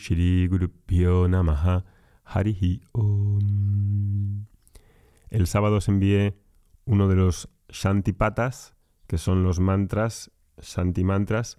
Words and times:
Shri 0.00 0.48
Gurupyo 0.48 1.28
Namaha 1.28 1.84
Harihi 2.24 2.80
Om. 2.92 4.46
El 5.28 5.46
sábado 5.46 5.76
os 5.76 5.88
envié 5.88 6.38
uno 6.86 7.06
de 7.06 7.16
los 7.16 7.50
Shantipatas, 7.68 8.74
que 9.06 9.18
son 9.18 9.44
los 9.44 9.60
mantras, 9.60 10.30
Shanti 10.58 11.04
mantras, 11.04 11.58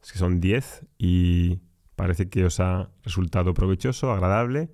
que 0.00 0.18
son 0.18 0.40
10 0.40 0.86
y 0.96 1.60
parece 1.94 2.30
que 2.30 2.46
os 2.46 2.58
ha 2.58 2.90
resultado 3.02 3.52
provechoso, 3.52 4.12
agradable 4.12 4.70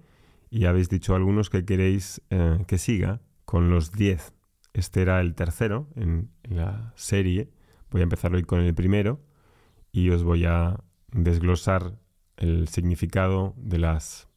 y 0.49 0.67
habéis 0.67 0.89
dicho 0.89 1.17
algunos 1.17 1.51
que 1.51 1.65
queréis 1.65 2.23
eh, 2.31 2.65
que 2.69 2.79
siga 2.79 3.21
con 3.45 3.71
los 3.71 3.91
10. 3.91 4.33
Este 4.73 5.03
era 5.03 5.21
el 5.21 5.35
tercero 5.35 5.89
en, 5.97 6.31
la 6.45 6.93
serie. 6.95 7.51
Voy 7.91 8.03
a 8.03 8.05
empezar 8.05 8.35
hoy 8.35 8.45
con 8.45 8.61
el 8.61 8.75
primero 8.75 9.21
y 9.91 10.11
os 10.11 10.23
voy 10.23 10.45
a 10.45 10.79
desglosar 11.13 11.99
el 12.37 12.69
significado 12.69 13.55
de 13.57 13.79
las, 13.79 14.29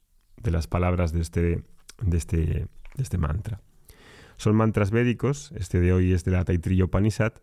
de 0.41 0.51
las 0.51 0.67
palabras 0.67 1.11
de 1.13 1.21
este, 1.21 1.63
de, 2.01 2.17
este, 2.17 2.38
de 2.38 2.67
este 2.97 3.17
mantra. 3.17 3.61
Son 4.38 4.55
mantras 4.55 4.91
védicos, 4.91 5.51
este 5.55 5.79
de 5.79 5.93
hoy 5.93 6.13
es 6.13 6.23
de 6.23 6.31
la 6.31 6.45
Taitriya 6.45 6.85
Upanishad, 6.85 7.33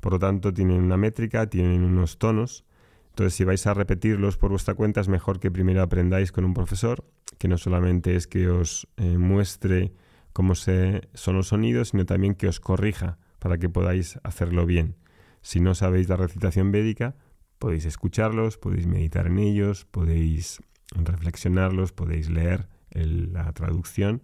por 0.00 0.12
lo 0.12 0.18
tanto 0.18 0.52
tienen 0.52 0.82
una 0.82 0.96
métrica, 0.96 1.48
tienen 1.48 1.84
unos 1.84 2.18
tonos, 2.18 2.64
entonces 3.10 3.34
si 3.34 3.44
vais 3.44 3.66
a 3.66 3.74
repetirlos 3.74 4.38
por 4.38 4.50
vuestra 4.50 4.74
cuenta 4.74 5.02
es 5.02 5.08
mejor 5.08 5.38
que 5.38 5.50
primero 5.50 5.82
aprendáis 5.82 6.32
con 6.32 6.44
un 6.46 6.54
profesor, 6.54 7.04
que 7.38 7.48
no 7.48 7.58
solamente 7.58 8.16
es 8.16 8.26
que 8.26 8.48
os 8.48 8.88
eh, 8.96 9.18
muestre 9.18 9.92
cómo 10.32 10.54
se, 10.54 11.08
son 11.12 11.36
los 11.36 11.48
sonidos, 11.48 11.90
sino 11.90 12.06
también 12.06 12.34
que 12.34 12.48
os 12.48 12.58
corrija 12.58 13.18
para 13.38 13.58
que 13.58 13.68
podáis 13.68 14.18
hacerlo 14.22 14.64
bien. 14.64 14.96
Si 15.42 15.60
no 15.60 15.74
sabéis 15.74 16.08
la 16.08 16.16
recitación 16.16 16.72
védica, 16.72 17.16
podéis 17.62 17.84
escucharlos, 17.84 18.58
podéis 18.58 18.88
meditar 18.88 19.28
en 19.28 19.38
ellos, 19.38 19.84
podéis 19.84 20.60
reflexionarlos, 20.96 21.92
podéis 21.92 22.28
leer 22.28 22.66
la 22.90 23.52
traducción, 23.52 24.20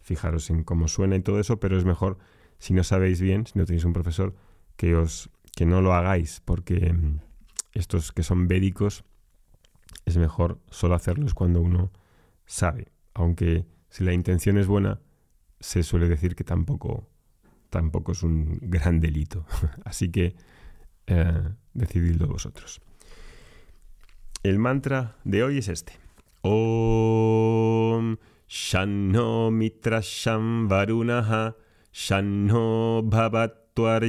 fijaros 0.00 0.48
en 0.48 0.64
cómo 0.64 0.88
suena 0.88 1.14
y 1.14 1.20
todo 1.20 1.38
eso, 1.38 1.60
pero 1.60 1.76
es 1.76 1.84
mejor, 1.84 2.16
si 2.58 2.72
no 2.72 2.82
sabéis 2.84 3.20
bien, 3.20 3.46
si 3.46 3.58
no 3.58 3.66
tenéis 3.66 3.84
un 3.84 3.92
profesor, 3.92 4.34
que, 4.78 4.96
os, 4.96 5.28
que 5.54 5.66
no 5.66 5.82
lo 5.82 5.92
hagáis, 5.92 6.40
porque 6.46 6.94
mm, 6.94 7.20
estos 7.74 8.10
que 8.10 8.22
son 8.22 8.48
védicos 8.48 9.04
es 10.06 10.16
mejor 10.16 10.58
solo 10.70 10.94
hacerlos 10.94 11.34
cuando 11.34 11.60
uno 11.60 11.92
sabe, 12.46 12.90
aunque 13.12 13.66
si 13.90 14.02
la 14.02 14.14
intención 14.14 14.56
es 14.56 14.66
buena, 14.66 14.98
se 15.60 15.82
suele 15.82 16.08
decir 16.08 16.34
que 16.34 16.44
tampoco, 16.44 17.06
tampoco 17.68 18.12
es 18.12 18.22
un 18.22 18.58
gran 18.62 18.98
delito. 18.98 19.44
Así 19.84 20.10
que 20.10 20.36
eh, 21.06 21.52
decididlo 21.74 22.28
vosotros. 22.28 22.80
El 24.44 24.60
mantra 24.60 25.16
de 25.24 25.42
hoy 25.42 25.58
es 25.58 25.68
este. 25.68 25.94
Om 26.42 28.16
Shanno 28.46 29.50
Mitra 29.50 30.00
Varunaha 30.00 31.56
Shanno 31.92 33.02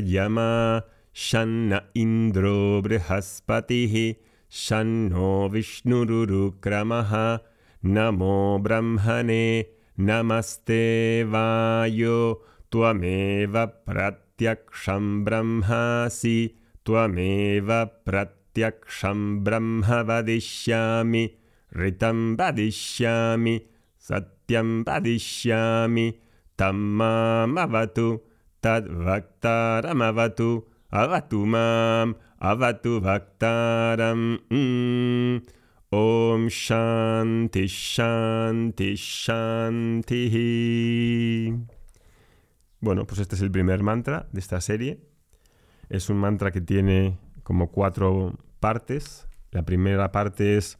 Yama 0.05 0.85
Shanna 1.11 1.89
Indro 1.95 2.81
Brihaspatihi 2.83 4.19
Shanno 4.47 5.49
Vishnurukramaha 5.49 7.41
Namo 7.83 8.59
Brahmane 8.61 9.67
Namaste 9.97 11.25
Vayo 11.27 12.41
Tuameva 12.69 13.73
Pratyaksham 13.83 15.25
Brahmasi 15.25 16.53
Tuameva 16.85 17.89
Pratyaksham 18.05 18.39
Brahma 18.53 20.03
Vadishyami 20.03 21.33
Ritam 21.75 22.35
Vadishyami 22.37 23.61
Satyam 23.99 24.83
Vadishyami 24.83 26.17
Tammam 26.57 27.57
Avatu 27.57 28.21
Tad 28.61 28.87
Vaktaram 28.87 30.01
Avatu 30.01 30.63
Avatu 30.91 31.45
Mam 31.45 32.15
Avatu 32.41 32.99
Vaktaram 33.01 34.39
mm. 34.49 35.41
Om 35.91 36.49
Shanti 36.49 37.67
Shanti 37.67 38.95
Shanti. 38.95 40.19
Bueno, 42.79 43.05
pues 43.07 43.19
este 43.19 43.35
es 43.35 43.41
el 43.41 43.49
primer 43.49 43.81
mantra 43.81 44.29
de 44.31 44.39
esta 44.39 44.61
serie. 44.61 45.01
Es 45.89 46.11
un 46.11 46.17
mantra 46.17 46.51
que 46.51 46.61
tiene 46.61 47.17
como 47.49 47.71
cuatro 47.71 48.37
partes. 48.59 49.27
La 49.49 49.63
primera 49.63 50.11
parte 50.11 50.55
es 50.55 50.77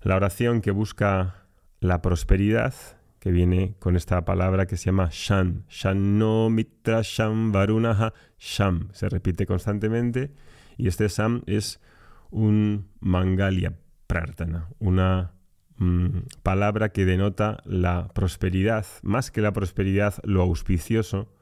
la 0.00 0.14
oración 0.14 0.60
que 0.60 0.70
busca 0.70 1.48
la 1.80 2.02
prosperidad, 2.02 2.72
que 3.18 3.32
viene 3.32 3.74
con 3.80 3.96
esta 3.96 4.24
palabra 4.24 4.66
que 4.66 4.76
se 4.76 4.84
llama 4.84 5.08
Shan. 5.10 5.64
Shan 5.68 6.16
no 6.16 6.50
mitra 6.50 7.00
Shan 7.02 7.50
varunaha 7.50 8.12
Sham. 8.38 8.90
Se 8.92 9.08
repite 9.08 9.44
constantemente. 9.44 10.30
Y 10.76 10.86
este 10.86 11.08
Sham 11.08 11.42
es 11.46 11.80
un 12.30 12.86
mangalia 13.00 13.76
prartana, 14.06 14.68
una 14.78 15.32
mm, 15.78 16.18
palabra 16.44 16.90
que 16.90 17.06
denota 17.06 17.60
la 17.64 18.06
prosperidad, 18.14 18.86
más 19.02 19.32
que 19.32 19.40
la 19.40 19.52
prosperidad, 19.52 20.14
lo 20.22 20.42
auspicioso, 20.42 21.34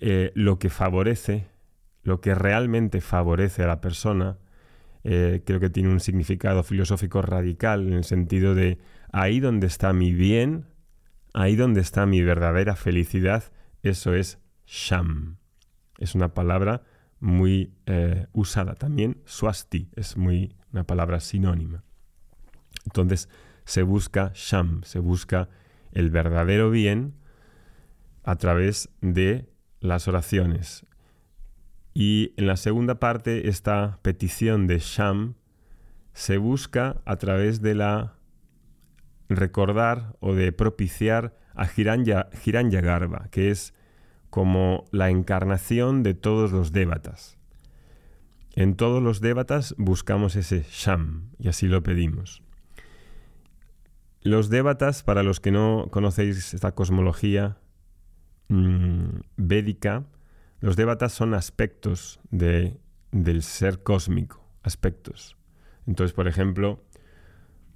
eh, 0.00 0.32
lo 0.34 0.58
que 0.58 0.70
favorece, 0.70 1.48
lo 2.08 2.22
que 2.22 2.34
realmente 2.34 3.00
favorece 3.02 3.62
a 3.62 3.66
la 3.66 3.80
persona, 3.82 4.38
eh, 5.04 5.42
creo 5.44 5.60
que 5.60 5.68
tiene 5.68 5.90
un 5.90 6.00
significado 6.00 6.62
filosófico 6.62 7.20
radical 7.20 7.86
en 7.86 7.92
el 7.92 8.04
sentido 8.04 8.54
de 8.54 8.78
ahí 9.12 9.40
donde 9.40 9.66
está 9.66 9.92
mi 9.92 10.12
bien, 10.12 10.64
ahí 11.34 11.54
donde 11.54 11.82
está 11.82 12.06
mi 12.06 12.22
verdadera 12.22 12.76
felicidad, 12.76 13.44
eso 13.82 14.14
es 14.14 14.38
sham. 14.66 15.36
Es 15.98 16.14
una 16.14 16.32
palabra 16.32 16.82
muy 17.20 17.74
eh, 17.84 18.26
usada 18.32 18.74
también. 18.74 19.20
Swasti 19.26 19.90
es 19.94 20.16
muy 20.16 20.56
una 20.72 20.84
palabra 20.84 21.20
sinónima. 21.20 21.84
Entonces 22.86 23.28
se 23.66 23.82
busca 23.82 24.32
sham, 24.34 24.82
se 24.82 24.98
busca 24.98 25.50
el 25.92 26.08
verdadero 26.10 26.70
bien 26.70 27.14
a 28.24 28.36
través 28.36 28.88
de 29.02 29.52
las 29.80 30.08
oraciones. 30.08 30.86
Y 32.00 32.32
en 32.36 32.46
la 32.46 32.56
segunda 32.56 33.00
parte, 33.00 33.48
esta 33.48 33.98
petición 34.02 34.68
de 34.68 34.78
sham 34.78 35.34
se 36.12 36.38
busca 36.38 37.02
a 37.04 37.16
través 37.16 37.60
de 37.60 37.74
la 37.74 38.14
recordar 39.28 40.14
o 40.20 40.32
de 40.32 40.52
propiciar 40.52 41.36
a 41.56 41.66
Hiranya, 41.68 42.80
Garba, 42.80 43.26
que 43.32 43.50
es 43.50 43.74
como 44.30 44.84
la 44.92 45.10
encarnación 45.10 46.04
de 46.04 46.14
todos 46.14 46.52
los 46.52 46.70
dévatas. 46.70 47.36
En 48.54 48.76
todos 48.76 49.02
los 49.02 49.20
dévatas 49.20 49.74
buscamos 49.76 50.36
ese 50.36 50.64
Sham 50.70 51.30
y 51.40 51.48
así 51.48 51.66
lo 51.66 51.82
pedimos. 51.82 52.44
Los 54.22 54.50
dévatas, 54.50 55.02
para 55.02 55.24
los 55.24 55.40
que 55.40 55.50
no 55.50 55.88
conocéis 55.90 56.54
esta 56.54 56.76
cosmología 56.76 57.56
mm, 58.46 59.18
védica, 59.36 60.04
los 60.60 60.76
dévatas 60.76 61.12
son 61.12 61.34
aspectos 61.34 62.20
de, 62.30 62.78
del 63.12 63.42
ser 63.42 63.82
cósmico, 63.82 64.44
aspectos. 64.62 65.36
Entonces, 65.86 66.14
por 66.14 66.28
ejemplo, 66.28 66.84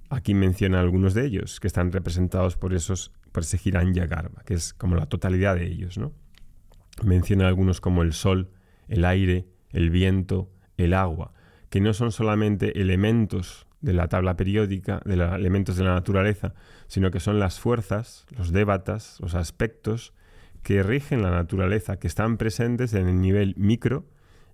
aquí 0.09 0.33
menciona 0.33 0.79
algunos 0.79 1.13
de 1.13 1.25
ellos 1.25 1.59
que 1.59 1.67
están 1.67 1.91
representados 1.91 2.57
por 2.57 2.73
esos 2.73 3.11
por 3.33 3.43
ese 3.43 3.59
Hiranya 3.61 4.05
Garba, 4.05 4.43
que 4.45 4.53
es 4.53 4.73
como 4.73 4.95
la 4.95 5.07
totalidad 5.07 5.55
de 5.55 5.65
ellos, 5.65 5.97
¿no? 5.97 6.13
Menciona 7.03 7.47
algunos 7.47 7.81
como 7.81 8.03
el 8.03 8.13
sol, 8.13 8.51
el 8.87 9.03
aire, 9.05 9.47
el 9.71 9.89
viento, 9.89 10.51
el 10.77 10.93
agua, 10.93 11.33
que 11.69 11.81
no 11.81 11.93
son 11.93 12.11
solamente 12.11 12.79
elementos 12.79 13.65
de 13.81 13.93
la 13.93 14.07
tabla 14.07 14.37
periódica, 14.37 15.01
de 15.03 15.17
los 15.17 15.33
elementos 15.33 15.75
de 15.75 15.83
la 15.83 15.95
naturaleza, 15.95 16.53
sino 16.87 17.09
que 17.09 17.19
son 17.19 17.39
las 17.39 17.59
fuerzas, 17.59 18.27
los 18.29 18.51
débatas, 18.51 19.17
los 19.19 19.33
aspectos 19.33 20.13
que 20.63 20.81
rigen 20.81 21.21
la 21.21 21.31
naturaleza, 21.31 21.99
que 21.99 22.07
están 22.07 22.37
presentes 22.37 22.93
en 22.93 23.07
el 23.07 23.21
nivel 23.21 23.53
micro 23.57 24.05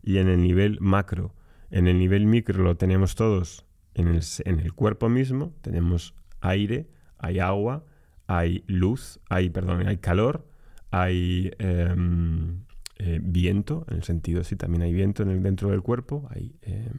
y 0.04 0.18
en 0.18 0.28
el 0.28 0.42
nivel 0.42 0.80
macro. 0.82 1.34
En 1.70 1.88
el 1.88 2.00
nivel 2.00 2.26
micro 2.26 2.64
lo 2.64 2.78
tenemos 2.78 3.16
todos 3.16 3.66
en 3.94 4.08
el, 4.08 4.22
en 4.46 4.60
el 4.60 4.74
cuerpo 4.74 5.10
mismo, 5.10 5.54
tenemos 5.62 6.16
aire, 6.42 6.90
hay 7.18 7.40
agua, 7.40 7.86
hay 8.28 8.64
luz, 8.68 9.20
hay, 9.30 9.50
perdón, 9.50 9.88
hay 9.88 9.98
calor, 9.98 10.48
hay 10.92 11.52
em, 11.60 12.64
eh, 12.98 13.20
viento, 13.22 13.86
en 13.90 13.98
el 13.98 14.04
sentido, 14.04 14.44
si 14.44 14.56
también 14.56 14.82
hay 14.82 14.94
viento 14.94 15.24
en 15.24 15.30
el, 15.30 15.44
dentro 15.44 15.70
del 15.70 15.82
cuerpo, 15.82 16.28
hay 16.32 16.56
eh, 16.62 16.92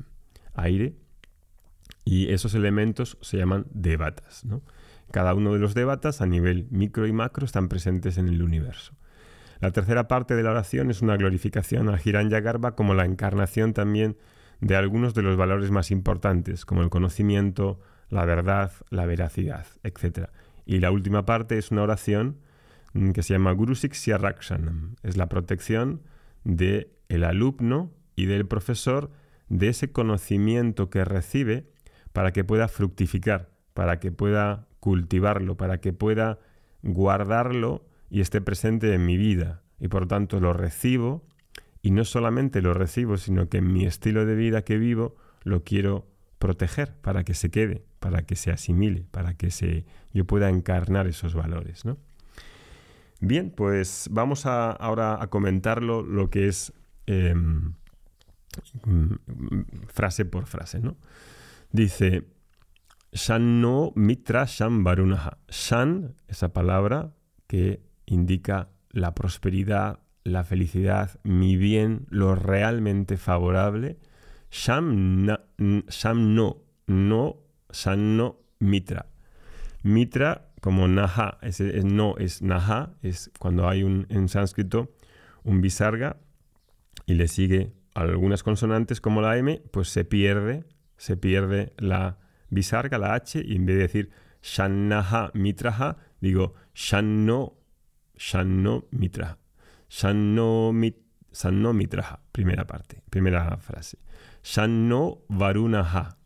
aire, 0.55 0.97
y 2.05 2.33
esos 2.33 2.55
elementos 2.55 3.19
se 3.21 3.39
llaman 3.39 3.67
debatas. 3.73 4.45
Cada 5.11 5.35
uno 5.35 5.53
de 5.53 5.59
los 5.59 5.75
debatas 5.75 6.21
a 6.21 6.27
nivel 6.27 6.67
micro 6.71 7.07
y 7.07 7.13
macro 7.13 7.45
están 7.45 7.69
presentes 7.69 8.17
en 8.19 8.29
el 8.29 8.43
universo. 8.43 8.95
La 9.61 9.73
tercera 9.73 10.09
parte 10.09 10.37
de 10.37 10.43
la 10.43 10.53
oración 10.53 10.91
es 10.91 11.03
una 11.03 11.17
glorificación 11.17 11.91
a 11.91 12.01
Hiranya 12.03 12.41
Garba 12.41 12.75
como 12.75 12.95
la 12.95 13.05
encarnación 13.05 13.75
también 13.75 14.17
de 14.61 14.77
algunos 14.77 15.15
de 15.15 15.23
los 15.23 15.37
valores 15.37 15.71
más 15.71 15.91
importantes, 15.91 16.65
como 16.65 16.83
el 16.83 16.89
conocimiento, 16.89 17.79
la 18.09 18.25
verdad, 18.25 18.73
la 18.89 19.05
veracidad, 19.05 19.67
etc. 19.83 20.29
Y 20.65 20.81
la 20.81 20.91
última 20.91 21.27
parte 21.27 21.59
es 21.59 21.71
una 21.71 21.83
oración 21.83 22.39
mm, 22.95 23.11
que 23.11 23.23
se 23.23 23.35
llama 23.35 23.53
Guru 23.53 23.75
Siksya 23.75 24.17
Rakshanam. 24.17 24.97
Es 25.03 25.19
la 25.19 25.29
protección 25.29 26.03
del 26.45 26.89
el 27.09 27.25
alumno 27.25 27.93
y 28.17 28.27
del 28.27 28.47
profesor 28.47 29.11
de 29.49 29.69
ese 29.69 29.93
conocimiento 29.93 30.89
que 30.89 31.05
recibe 31.05 31.67
para 32.13 32.33
que 32.33 32.45
pueda 32.45 32.69
fructificar, 32.69 33.51
para 33.75 34.01
que 34.01 34.11
pueda 34.11 34.69
cultivarlo, 34.79 35.57
para 35.57 35.81
que 35.81 35.93
pueda 35.93 36.39
guardarlo 36.83 37.85
y 38.11 38.21
esté 38.21 38.41
presente 38.41 38.93
en 38.95 39.07
mi 39.07 39.17
vida. 39.17 39.63
Y 39.79 39.89
por 39.89 40.07
tanto 40.07 40.41
lo 40.41 40.53
recibo 40.53 41.25
y 41.83 41.93
no 41.93 42.05
solamente 42.05 42.61
lo 42.61 42.75
recibo, 42.75 43.17
sino 43.17 43.49
que 43.49 43.59
en 43.59 43.73
mi 43.73 43.87
estilo 43.87 44.27
de 44.27 44.35
vida 44.35 44.63
que 44.63 44.77
vivo 44.77 45.17
lo 45.43 45.65
quiero 45.65 46.07
proteger 46.39 46.95
para 46.97 47.25
que 47.25 47.35
se 47.35 47.51
quede, 47.51 47.85
para 47.99 48.23
que 48.23 48.37
se 48.37 48.51
asimile, 48.51 49.07
para 49.11 49.35
que 49.35 49.51
se, 49.51 49.87
yo 50.13 50.27
pueda 50.27 50.49
encarnar 50.49 51.07
esos 51.07 51.35
valores. 51.35 51.85
¿no? 51.85 51.97
Bien, 53.21 53.51
pues 53.51 54.09
vamos 54.11 54.45
a, 54.47 54.71
ahora 54.73 55.23
a 55.23 55.29
comentarlo 55.29 56.03
lo 56.03 56.29
que 56.29 56.49
es 56.49 56.73
em, 57.07 57.75
mm, 58.85 59.15
frase 59.87 60.25
por 60.25 60.47
frase. 60.47 60.81
¿no? 60.81 60.97
Dice, 61.73 62.27
Shan 63.13 63.61
no 63.61 63.93
mitra 63.97 64.45
shan 64.47 64.85
varunaha. 64.85 65.39
Shan, 65.49 66.15
esa 66.29 66.53
palabra 66.53 67.13
que 67.47 67.83
indica 68.11 68.69
la 68.91 69.15
prosperidad, 69.15 70.01
la 70.25 70.45
felicidad, 70.45 71.19
mi 71.23 71.57
bien, 71.57 72.07
lo 72.11 72.35
realmente 72.35 73.17
favorable. 73.17 73.99
Sham, 74.51 75.25
no, 75.25 75.39
no, 75.59 77.37
Shan 77.73 78.17
no 78.17 78.37
mitra. 78.59 79.07
Mitra, 79.83 80.51
como 80.61 80.89
naha, 80.89 81.39
no 81.85 82.17
es 82.19 82.43
naha, 82.43 82.95
es 83.03 83.31
cuando 83.39 83.69
hay 83.69 83.83
un, 83.83 84.07
en 84.11 84.29
sánscrito 84.29 84.93
un 85.45 85.61
visarga 85.61 86.19
y 87.07 87.15
le 87.15 87.29
sigue 87.29 87.73
algunas 87.95 88.43
consonantes 88.43 89.01
como 89.01 89.23
la 89.23 89.39
M, 89.39 89.63
pues 89.71 89.89
se 89.89 90.05
pierde, 90.05 90.65
se 90.97 91.17
pierde 91.17 91.73
la 91.79 92.19
visarga, 92.51 92.99
la 92.99 93.15
H, 93.15 93.43
y 93.45 93.57
en 93.57 93.67
vez 93.67 93.77
de 93.77 93.83
decir 93.83 94.11
Shannaha 94.43 95.31
Mitraha, 95.35 95.97
digo 96.21 96.55
Shanno, 96.75 97.60
Shanno 98.21 98.85
Mitraha. 98.91 99.39
Shanno, 99.89 100.73
mit, 100.73 100.97
Mitraha, 101.73 102.21
primera 102.31 102.67
parte, 102.67 103.03
primera 103.09 103.57
frase. 103.57 103.97
Shanno 104.43 105.25
Varunaha. 105.29 106.19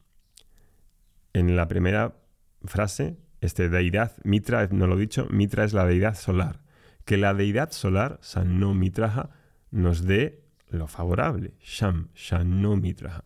En 1.33 1.55
la 1.55 1.69
primera 1.69 2.17
frase, 2.65 3.17
este 3.41 3.69
deidad, 3.69 4.13
Mitra, 4.25 4.67
no 4.73 4.89
lo 4.89 4.97
he 4.97 5.01
dicho, 5.01 5.29
Mitra 5.31 5.65
es 5.65 5.73
la 5.73 5.87
deidad 5.87 6.17
solar. 6.17 6.63
Que 7.05 7.17
la 7.17 7.33
deidad 7.33 7.71
solar, 7.71 8.19
Shanno 8.23 8.75
Mitraha, 8.75 9.31
nos 9.71 10.05
dé 10.05 10.43
lo 10.71 10.89
favorable. 10.89 11.55
Sham, 11.61 12.09
Shanno 12.15 12.77
Mitraha. 12.77 13.25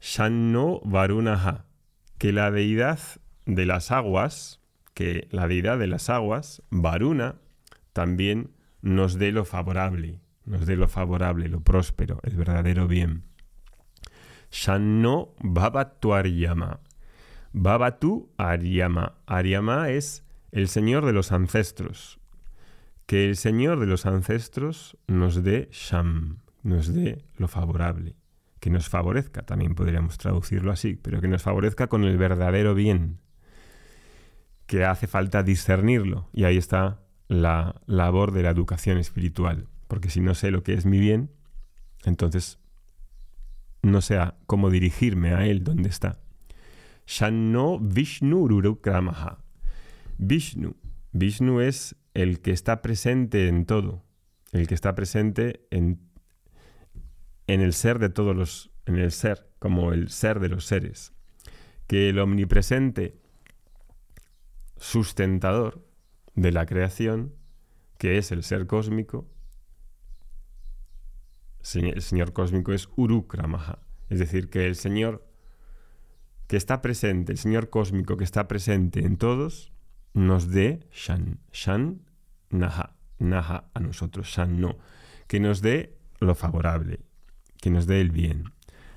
Shanno 0.00 0.80
Varunaha 0.84 1.66
que 2.18 2.32
la 2.34 2.50
deidad 2.50 2.98
de 3.46 3.64
las 3.64 3.90
aguas, 3.90 4.60
que 4.92 5.28
la 5.30 5.48
deidad 5.48 5.78
de 5.78 5.86
las 5.86 6.10
aguas, 6.10 6.62
Varuna, 6.68 7.36
también 7.92 8.52
nos 8.82 9.18
dé 9.18 9.32
lo 9.32 9.44
favorable, 9.44 10.20
nos 10.44 10.66
dé 10.66 10.76
lo 10.76 10.88
favorable, 10.88 11.48
lo 11.48 11.60
próspero, 11.60 12.20
el 12.22 12.36
verdadero 12.36 12.88
bien. 12.88 13.24
Shanno 14.50 15.34
Babatu 15.40 16.14
Aryama. 16.14 16.80
Babatu 17.52 18.30
Aryama. 18.36 19.14
Aryama 19.26 19.90
es 19.90 20.24
el 20.50 20.68
Señor 20.68 21.06
de 21.06 21.12
los 21.12 21.32
ancestros. 21.32 22.18
Que 23.06 23.28
el 23.28 23.36
Señor 23.36 23.80
de 23.80 23.86
los 23.86 24.06
ancestros 24.06 24.96
nos 25.06 25.42
dé 25.42 25.68
Sham, 25.72 26.38
nos 26.62 26.92
dé 26.92 27.24
lo 27.36 27.48
favorable 27.48 28.16
que 28.60 28.70
nos 28.70 28.88
favorezca, 28.88 29.42
también 29.42 29.74
podríamos 29.74 30.18
traducirlo 30.18 30.70
así, 30.70 30.94
pero 30.94 31.20
que 31.20 31.28
nos 31.28 31.42
favorezca 31.42 31.88
con 31.88 32.04
el 32.04 32.18
verdadero 32.18 32.74
bien, 32.74 33.18
que 34.66 34.84
hace 34.84 35.06
falta 35.06 35.42
discernirlo. 35.42 36.28
Y 36.32 36.44
ahí 36.44 36.58
está 36.58 37.00
la 37.30 37.80
labor 37.86 38.32
de 38.32 38.42
la 38.42 38.50
educación 38.50 38.98
espiritual, 38.98 39.68
porque 39.86 40.10
si 40.10 40.20
no 40.20 40.34
sé 40.34 40.50
lo 40.50 40.64
que 40.64 40.74
es 40.74 40.84
mi 40.84 40.98
bien, 40.98 41.30
entonces 42.04 42.58
no 43.82 44.00
sé 44.00 44.18
cómo 44.46 44.68
dirigirme 44.68 45.32
a 45.32 45.46
él 45.46 45.62
donde 45.62 45.88
está. 45.88 46.18
Shanno 47.06 47.78
Vishnu 47.78 48.48
Rurukramaha. 48.48 49.38
Vishnu. 50.18 50.74
Vishnu 51.12 51.60
es 51.60 51.96
el 52.14 52.40
que 52.40 52.50
está 52.50 52.82
presente 52.82 53.48
en 53.48 53.64
todo, 53.64 54.04
el 54.52 54.66
que 54.66 54.74
está 54.74 54.94
presente 54.94 55.66
en 55.70 56.10
en 57.52 57.60
el 57.60 57.72
ser 57.72 57.98
de 57.98 58.10
todos 58.10 58.36
los, 58.36 58.70
en 58.86 58.96
el 58.96 59.10
ser, 59.10 59.50
como 59.58 59.92
el 59.92 60.08
ser 60.08 60.38
de 60.38 60.48
los 60.48 60.66
seres. 60.66 61.12
Que 61.88 62.10
el 62.10 62.20
omnipresente 62.20 63.20
sustentador 64.76 65.84
de 66.34 66.52
la 66.52 66.66
creación, 66.66 67.34
que 67.98 68.18
es 68.18 68.32
el 68.32 68.42
ser 68.42 68.66
cósmico, 68.66 69.28
el 71.74 72.02
Señor 72.02 72.32
cósmico 72.32 72.72
es 72.72 72.88
Urukramaha, 72.96 73.80
es 74.08 74.18
decir, 74.18 74.48
que 74.48 74.66
el 74.66 74.76
Señor 74.76 75.26
que 76.46 76.56
está 76.56 76.82
presente, 76.82 77.32
el 77.32 77.38
Señor 77.38 77.70
cósmico 77.70 78.16
que 78.16 78.24
está 78.24 78.48
presente 78.48 79.00
en 79.00 79.18
todos, 79.18 79.72
nos 80.14 80.50
dé 80.50 80.80
Shan, 80.90 81.38
Shan, 81.52 82.02
Naha, 82.50 82.96
Naha 83.18 83.70
a 83.72 83.80
nosotros, 83.80 84.26
Shan 84.26 84.60
no, 84.60 84.78
que 85.28 85.38
nos 85.38 85.60
dé 85.60 85.96
lo 86.18 86.34
favorable, 86.34 87.00
que 87.60 87.70
nos 87.70 87.86
dé 87.86 88.00
el 88.00 88.10
bien. 88.10 88.44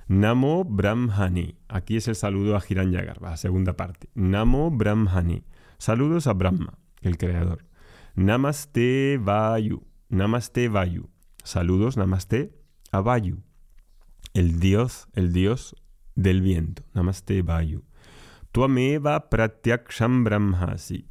Namo 0.07 0.65
Brahmani. 0.65 1.59
Aquí 1.67 1.97
es 1.97 2.07
el 2.07 2.15
saludo 2.15 2.57
a 2.57 2.63
Hiranyagar, 2.67 3.21
la 3.21 3.37
segunda 3.37 3.73
parte. 3.73 4.09
Namo 4.15 4.71
Brahmani. 4.71 5.43
Saludos 5.77 6.27
a 6.27 6.33
Brahma, 6.33 6.77
el 7.03 7.17
creador. 7.17 7.65
Namaste 8.15 9.19
Vayu. 9.21 9.83
Namaste 10.09 10.69
Vayu. 10.69 11.09
Saludos, 11.43 11.97
Namaste 11.97 12.53
a 12.91 13.01
Vayu, 13.01 13.43
el 14.33 14.59
dios, 14.59 15.07
el 15.13 15.33
dios 15.33 15.75
del 16.15 16.41
viento. 16.41 16.83
Namaste 16.93 17.41
Vayu. 17.41 17.83
Tuam 18.51 18.77
eva 18.77 19.29
pratyaksham 19.29 20.23
brahmasi. 20.23 21.07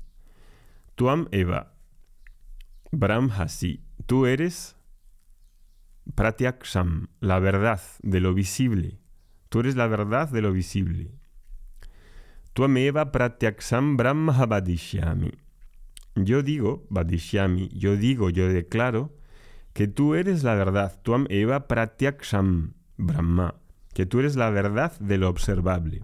Tuam 0.94 1.28
eva 1.32 1.74
brahmasi. 2.92 3.84
Tú 4.06 4.26
eres 4.26 4.76
Pratyaksham, 6.14 7.08
la 7.20 7.38
verdad 7.38 7.80
de 8.02 8.20
lo 8.20 8.34
visible. 8.34 8.98
Tú 9.48 9.60
eres 9.60 9.76
la 9.76 9.86
verdad 9.86 10.28
de 10.28 10.42
lo 10.42 10.52
visible. 10.52 11.12
Tuameva 12.54 13.12
pratyaksham 13.12 13.96
brahma 13.96 14.46
vadishyami. 14.46 15.32
Yo 16.14 16.42
digo, 16.42 16.86
vadishyami, 16.90 17.68
yo 17.68 17.96
digo, 17.96 18.30
yo 18.30 18.48
declaro 18.48 19.12
que 19.72 19.88
tú 19.88 20.14
eres 20.14 20.42
la 20.42 20.54
verdad. 20.54 21.00
Tuam 21.02 21.26
eva 21.30 21.66
pratyaksham 21.68 22.74
brahma, 22.96 23.54
que 23.94 24.06
tú 24.06 24.20
eres 24.20 24.36
la 24.36 24.50
verdad 24.50 24.98
de 24.98 25.18
lo 25.18 25.28
observable. 25.28 26.02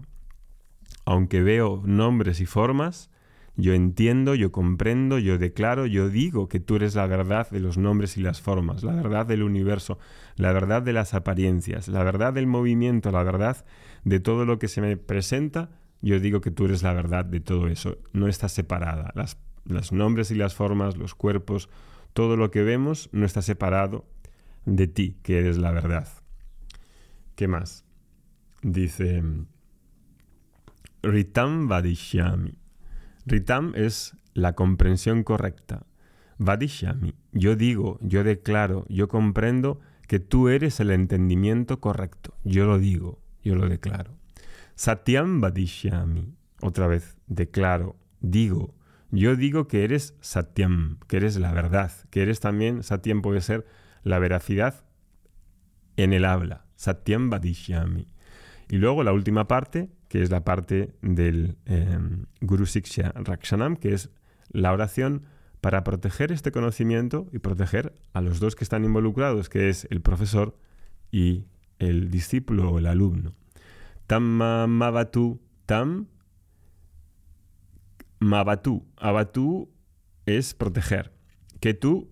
Aunque 1.05 1.41
veo 1.41 1.81
nombres 1.85 2.39
y 2.41 2.45
formas, 2.45 3.09
yo 3.55 3.73
entiendo, 3.73 4.35
yo 4.35 4.51
comprendo, 4.51 5.19
yo 5.19 5.37
declaro, 5.37 5.85
yo 5.85 6.09
digo 6.09 6.47
que 6.47 6.59
tú 6.59 6.77
eres 6.77 6.95
la 6.95 7.07
verdad 7.07 7.49
de 7.49 7.59
los 7.59 7.77
nombres 7.77 8.15
y 8.15 8.21
las 8.21 8.41
formas, 8.41 8.83
la 8.83 8.93
verdad 8.93 9.25
del 9.25 9.43
universo, 9.43 9.99
la 10.37 10.53
verdad 10.53 10.81
de 10.81 10.93
las 10.93 11.13
apariencias, 11.13 11.89
la 11.89 12.03
verdad 12.03 12.31
del 12.33 12.47
movimiento, 12.47 13.11
la 13.11 13.23
verdad 13.23 13.65
de 14.05 14.19
todo 14.19 14.45
lo 14.45 14.59
que 14.59 14.69
se 14.69 14.81
me 14.81 14.95
presenta. 14.97 15.69
Yo 16.01 16.21
digo 16.21 16.39
que 16.39 16.51
tú 16.51 16.65
eres 16.65 16.83
la 16.83 16.93
verdad 16.93 17.25
de 17.25 17.41
todo 17.41 17.67
eso. 17.67 17.97
No 18.13 18.29
está 18.29 18.47
separada. 18.47 19.11
Las, 19.15 19.37
los 19.65 19.91
nombres 19.91 20.31
y 20.31 20.35
las 20.35 20.55
formas, 20.55 20.97
los 20.97 21.15
cuerpos, 21.15 21.69
todo 22.13 22.37
lo 22.37 22.51
que 22.51 22.63
vemos 22.63 23.09
no 23.11 23.25
está 23.25 23.41
separado 23.41 24.05
de 24.65 24.87
ti, 24.87 25.17
que 25.23 25.39
eres 25.39 25.57
la 25.57 25.71
verdad. 25.71 26.07
¿Qué 27.35 27.47
más? 27.47 27.85
Dice 28.61 29.23
Ritam 31.01 31.67
Vadishyami. 31.67 32.57
Ritam 33.25 33.73
es 33.75 34.15
la 34.33 34.53
comprensión 34.53 35.23
correcta. 35.23 35.85
Vadishyami, 36.37 37.13
yo 37.31 37.55
digo, 37.55 37.99
yo 38.01 38.23
declaro, 38.23 38.85
yo 38.89 39.07
comprendo 39.07 39.79
que 40.07 40.19
tú 40.19 40.49
eres 40.49 40.79
el 40.79 40.91
entendimiento 40.91 41.79
correcto. 41.79 42.33
Yo 42.43 42.65
lo 42.65 42.79
digo, 42.79 43.19
yo 43.43 43.55
lo 43.55 43.69
declaro. 43.69 44.11
Satyam 44.75 45.41
Vadishyami, 45.41 46.33
otra 46.61 46.87
vez, 46.87 47.17
declaro, 47.27 47.95
digo, 48.21 48.73
yo 49.11 49.35
digo 49.35 49.67
que 49.67 49.83
eres 49.83 50.15
Satyam, 50.21 50.99
que 51.07 51.17
eres 51.17 51.37
la 51.37 51.51
verdad, 51.51 51.91
que 52.09 52.21
eres 52.21 52.39
también, 52.39 52.83
Satyam 52.83 53.21
puede 53.21 53.41
ser 53.41 53.65
la 54.03 54.19
veracidad 54.19 54.85
en 55.97 56.13
el 56.13 56.25
habla. 56.25 56.65
Satyam 56.75 57.29
Vadishyami. 57.29 58.07
Y 58.69 58.77
luego 58.77 59.03
la 59.03 59.13
última 59.13 59.47
parte, 59.47 59.89
que 60.07 60.21
es 60.21 60.29
la 60.29 60.43
parte 60.43 60.93
del 61.01 61.57
em, 61.65 62.25
Guru 62.41 62.65
Siksha 62.65 63.11
Rakshanam, 63.15 63.75
que 63.75 63.93
es 63.93 64.09
la 64.51 64.71
oración 64.71 65.23
para 65.59 65.83
proteger 65.83 66.31
este 66.31 66.51
conocimiento 66.51 67.27
y 67.33 67.39
proteger 67.39 67.93
a 68.13 68.21
los 68.21 68.39
dos 68.39 68.55
que 68.55 68.63
están 68.63 68.85
involucrados, 68.85 69.49
que 69.49 69.69
es 69.69 69.87
el 69.89 70.01
profesor 70.01 70.55
y 71.11 71.45
el 71.79 72.11
discípulo 72.11 72.69
o 72.71 72.77
el 72.77 72.85
alumno. 72.85 73.33
Tam 74.07 74.23
mavatu 74.23 75.41
tam 75.65 76.07
mavatu. 78.19 78.87
Abatu 78.97 79.71
es 80.25 80.53
proteger. 80.53 81.13
Que 81.59 81.73
tú 81.73 82.11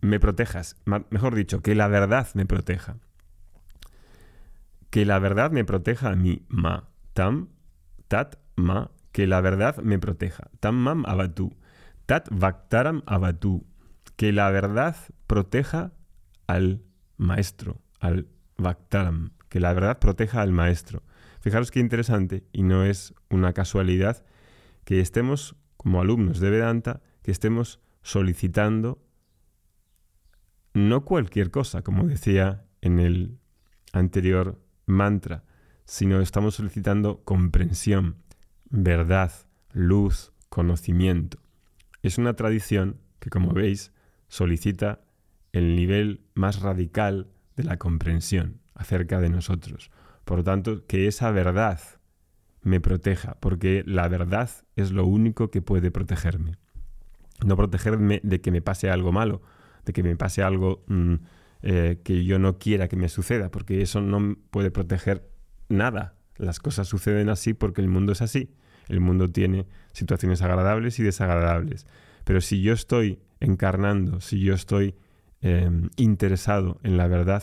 me 0.00 0.20
protejas. 0.20 0.76
Mejor 1.10 1.34
dicho, 1.34 1.60
que 1.62 1.74
la 1.74 1.88
verdad 1.88 2.28
me 2.34 2.46
proteja. 2.46 2.96
Que 4.90 5.04
la 5.04 5.18
verdad 5.18 5.50
me 5.50 5.64
proteja 5.64 6.10
a 6.10 6.16
mí. 6.16 6.44
Ma. 6.48 6.88
Tam. 7.12 7.48
Tat. 8.08 8.36
Ma. 8.56 8.90
Que 9.12 9.26
la 9.26 9.40
verdad 9.40 9.78
me 9.78 9.98
proteja. 9.98 10.50
Tam 10.60 10.76
mam 10.76 11.04
abatu. 11.06 11.56
Tat 12.06 12.28
vaktaram 12.30 13.02
abatu. 13.06 13.66
Que 14.16 14.32
la 14.32 14.50
verdad 14.50 14.96
proteja 15.26 15.92
al 16.46 16.82
maestro, 17.16 17.80
al 18.00 18.28
vaktaram. 18.56 19.30
Que 19.48 19.60
la 19.60 19.72
verdad 19.72 19.98
proteja 19.98 20.42
al 20.42 20.52
maestro. 20.52 21.02
Fijaros 21.40 21.70
qué 21.70 21.80
interesante 21.80 22.44
y 22.52 22.62
no 22.62 22.84
es 22.84 23.14
una 23.30 23.52
casualidad 23.52 24.24
que 24.90 24.98
estemos 24.98 25.54
como 25.76 26.00
alumnos 26.00 26.40
de 26.40 26.50
Vedanta, 26.50 27.00
que 27.22 27.30
estemos 27.30 27.78
solicitando 28.02 29.00
no 30.74 31.04
cualquier 31.04 31.52
cosa, 31.52 31.82
como 31.82 32.08
decía 32.08 32.64
en 32.80 32.98
el 32.98 33.38
anterior 33.92 34.60
mantra, 34.86 35.44
sino 35.84 36.20
estamos 36.20 36.56
solicitando 36.56 37.22
comprensión, 37.22 38.16
verdad, 38.68 39.30
luz, 39.72 40.32
conocimiento. 40.48 41.38
Es 42.02 42.18
una 42.18 42.34
tradición 42.34 42.98
que, 43.20 43.30
como 43.30 43.52
veis, 43.52 43.92
solicita 44.26 45.04
el 45.52 45.76
nivel 45.76 46.24
más 46.34 46.62
radical 46.62 47.30
de 47.54 47.62
la 47.62 47.76
comprensión 47.76 48.58
acerca 48.74 49.20
de 49.20 49.30
nosotros. 49.30 49.92
Por 50.24 50.38
lo 50.38 50.42
tanto, 50.42 50.84
que 50.88 51.06
esa 51.06 51.30
verdad 51.30 51.78
me 52.62 52.80
proteja, 52.80 53.36
porque 53.40 53.82
la 53.86 54.08
verdad 54.08 54.50
es 54.76 54.92
lo 54.92 55.06
único 55.06 55.50
que 55.50 55.62
puede 55.62 55.90
protegerme. 55.90 56.56
No 57.44 57.56
protegerme 57.56 58.20
de 58.22 58.40
que 58.40 58.50
me 58.50 58.60
pase 58.60 58.90
algo 58.90 59.12
malo, 59.12 59.42
de 59.84 59.92
que 59.92 60.02
me 60.02 60.16
pase 60.16 60.42
algo 60.42 60.84
mm, 60.88 61.14
eh, 61.62 62.00
que 62.04 62.24
yo 62.24 62.38
no 62.38 62.58
quiera 62.58 62.88
que 62.88 62.96
me 62.96 63.08
suceda, 63.08 63.50
porque 63.50 63.82
eso 63.82 64.00
no 64.00 64.36
puede 64.50 64.70
proteger 64.70 65.28
nada. 65.68 66.14
Las 66.36 66.58
cosas 66.58 66.88
suceden 66.88 67.28
así 67.28 67.54
porque 67.54 67.80
el 67.80 67.88
mundo 67.88 68.12
es 68.12 68.22
así. 68.22 68.54
El 68.88 69.00
mundo 69.00 69.30
tiene 69.30 69.66
situaciones 69.92 70.42
agradables 70.42 70.98
y 70.98 71.02
desagradables. 71.02 71.86
Pero 72.24 72.40
si 72.40 72.62
yo 72.62 72.72
estoy 72.72 73.20
encarnando, 73.40 74.20
si 74.20 74.40
yo 74.40 74.54
estoy 74.54 74.94
em, 75.42 75.90
interesado 75.96 76.78
en 76.82 76.96
la 76.96 77.06
verdad, 77.06 77.42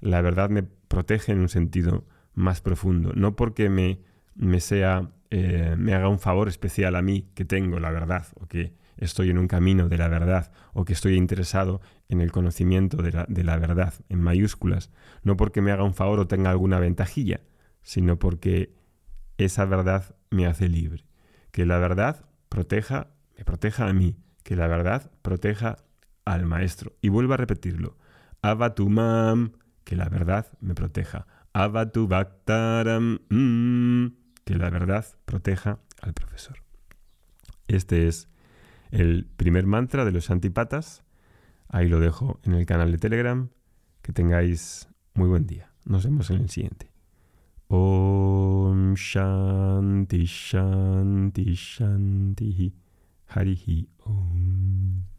la 0.00 0.20
verdad 0.20 0.50
me 0.50 0.62
protege 0.62 1.32
en 1.32 1.40
un 1.40 1.48
sentido 1.48 2.04
más 2.34 2.60
profundo. 2.60 3.12
No 3.14 3.34
porque 3.34 3.70
me, 3.70 4.00
me 4.34 4.60
sea, 4.60 5.10
eh, 5.30 5.74
me 5.76 5.94
haga 5.94 6.08
un 6.08 6.18
favor 6.18 6.48
especial 6.48 6.96
a 6.96 7.02
mí 7.02 7.30
que 7.34 7.44
tengo 7.44 7.80
la 7.80 7.90
verdad 7.90 8.26
o 8.34 8.46
que 8.46 8.74
estoy 8.96 9.30
en 9.30 9.38
un 9.38 9.48
camino 9.48 9.88
de 9.88 9.98
la 9.98 10.08
verdad 10.08 10.52
o 10.72 10.84
que 10.84 10.92
estoy 10.92 11.14
interesado 11.16 11.80
en 12.08 12.20
el 12.20 12.32
conocimiento 12.32 12.98
de 12.98 13.12
la, 13.44 13.56
verdad, 13.56 13.94
en 14.08 14.20
mayúsculas, 14.20 14.90
no 15.22 15.36
porque 15.36 15.60
me 15.60 15.72
haga 15.72 15.84
un 15.84 15.94
favor 15.94 16.20
o 16.20 16.26
tenga 16.26 16.50
alguna 16.50 16.78
ventajilla, 16.78 17.40
sino 17.82 18.18
porque 18.18 18.74
esa 19.38 19.64
verdad 19.64 20.14
me 20.30 20.46
hace 20.46 20.68
libre. 20.68 21.04
Que 21.50 21.66
la 21.66 21.78
verdad 21.78 22.26
proteja, 22.48 23.08
me 23.36 23.44
proteja 23.44 23.88
a 23.88 23.92
mí, 23.92 24.16
que 24.42 24.56
la 24.56 24.66
verdad 24.66 25.10
proteja 25.22 25.78
al 26.24 26.46
maestro. 26.46 26.92
Y 27.00 27.08
vuelvo 27.08 27.34
a 27.34 27.38
repetirlo. 27.38 27.96
Avatumam, 28.42 29.52
que 29.84 29.96
la 29.96 30.08
verdad 30.08 30.46
me 30.60 30.74
proteja. 30.74 31.26
Avatu 31.52 32.08
Bhaktaram, 32.08 33.20
mm, 33.30 33.53
la 34.64 34.70
verdad 34.70 35.04
proteja 35.24 35.78
al 36.00 36.14
profesor. 36.14 36.56
Este 37.68 38.08
es 38.08 38.28
el 38.90 39.26
primer 39.36 39.66
mantra 39.66 40.04
de 40.04 40.12
los 40.12 40.30
antipatas. 40.30 41.02
Ahí 41.68 41.88
lo 41.88 42.00
dejo 42.00 42.40
en 42.44 42.54
el 42.54 42.66
canal 42.66 42.92
de 42.92 42.98
Telegram. 42.98 43.50
Que 44.02 44.12
tengáis 44.12 44.88
muy 45.14 45.28
buen 45.28 45.46
día. 45.46 45.72
Nos 45.84 46.04
vemos 46.04 46.30
en 46.30 46.40
el 46.40 46.50
siguiente. 46.50 46.90
Om 47.68 48.94
Shanti 48.94 50.24
Shanti 50.24 51.54
Shanti 51.54 52.74
Harihi 53.28 53.88
Om. 54.04 55.13